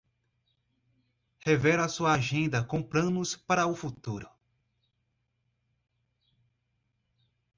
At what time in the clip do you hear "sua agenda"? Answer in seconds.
1.87-2.63